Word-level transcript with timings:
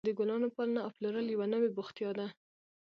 د 0.07 0.09
ګلانو 0.17 0.47
پالنه 0.55 0.79
او 0.85 0.89
پلورل 0.95 1.27
یوه 1.35 1.45
نوې 1.53 1.69
بوختیا 1.75 2.09
ده. 2.17 2.27